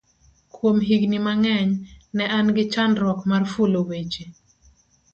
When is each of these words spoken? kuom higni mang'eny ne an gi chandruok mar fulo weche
kuom 0.53 0.77
higni 0.87 1.19
mang'eny 1.25 1.71
ne 2.15 2.25
an 2.37 2.47
gi 2.55 2.65
chandruok 2.73 3.19
mar 3.29 3.43
fulo 3.51 3.81
weche 3.89 4.25